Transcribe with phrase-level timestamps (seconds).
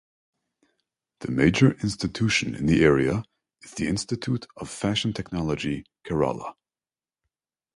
[1.19, 3.23] The major institution in the area
[3.61, 6.55] is The Institute of Fashion Technology Kerala.